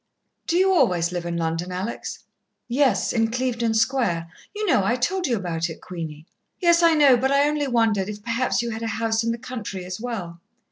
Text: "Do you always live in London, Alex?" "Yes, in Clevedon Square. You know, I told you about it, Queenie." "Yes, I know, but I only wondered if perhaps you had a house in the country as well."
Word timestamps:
"Do 0.47 0.57
you 0.57 0.73
always 0.73 1.11
live 1.11 1.27
in 1.27 1.37
London, 1.37 1.71
Alex?" 1.71 2.23
"Yes, 2.67 3.13
in 3.13 3.29
Clevedon 3.29 3.75
Square. 3.75 4.31
You 4.55 4.65
know, 4.65 4.83
I 4.83 4.95
told 4.95 5.27
you 5.27 5.37
about 5.37 5.69
it, 5.69 5.79
Queenie." 5.79 6.25
"Yes, 6.59 6.81
I 6.81 6.95
know, 6.95 7.15
but 7.17 7.29
I 7.31 7.47
only 7.47 7.67
wondered 7.67 8.09
if 8.09 8.23
perhaps 8.23 8.63
you 8.63 8.71
had 8.71 8.81
a 8.81 8.87
house 8.97 9.23
in 9.23 9.31
the 9.31 9.37
country 9.37 9.85
as 9.85 10.01
well." 10.01 10.41